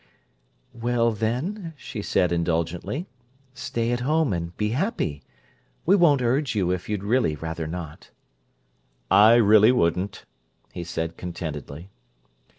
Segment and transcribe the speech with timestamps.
[0.73, 3.05] "Well, then," she said indulgently,
[3.53, 5.21] "stay at home and be happy.
[5.85, 8.09] We won't urge you if you'd really rather not."
[9.11, 10.25] "I really wouldn't,"
[10.73, 11.91] he said contentedly.